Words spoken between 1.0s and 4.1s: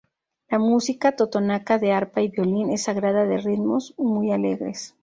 totonaca de arpa y violín es sagrada, de ritmos